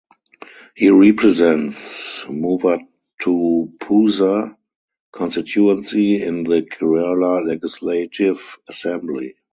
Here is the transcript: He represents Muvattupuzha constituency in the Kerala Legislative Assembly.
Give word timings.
He 0.73 0.89
represents 0.89 2.23
Muvattupuzha 2.23 4.57
constituency 5.11 6.23
in 6.23 6.41
the 6.43 6.63
Kerala 6.63 7.45
Legislative 7.45 8.57
Assembly. 8.67 9.35